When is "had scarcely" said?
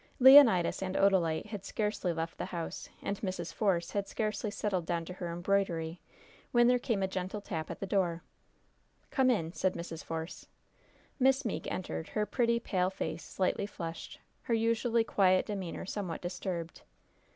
1.45-2.11, 3.91-4.49